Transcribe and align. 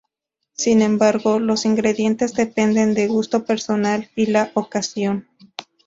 Sin 0.53 0.81
embargo, 0.81 1.37
los 1.37 1.63
ingredientes 1.63 2.33
dependen 2.33 2.95
del 2.95 3.09
gusto 3.09 3.43
personal 3.45 4.09
y 4.15 4.25
la 4.31 4.49
ocasión. 4.55 5.27